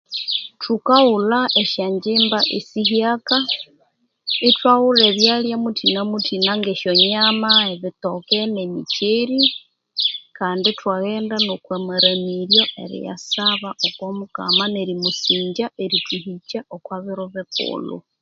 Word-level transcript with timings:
Thukaghulha 0.61 1.39
esyongyimba 1.61 2.39
esihyaka, 2.57 3.37
ithwaghulha 4.49 5.03
ebyalya 5.11 5.55
muthina 5.63 6.01
muthina 6.11 6.51
ngesyo 6.59 6.91
nyama, 7.11 7.51
ebitoke, 7.73 8.39
nemikyeri, 8.53 9.41
kandi 10.37 10.65
ithwaghenda 10.73 11.35
nokwamaramiryo 11.47 12.63
eriyasaba 12.83 13.69
okwa 13.87 14.09
mukama 14.17 14.63
nerimusingya 14.73 15.65
erithuhikya 15.83 16.59
okwa 16.75 16.95
biro 17.03 17.25
bikulhu. 17.33 17.97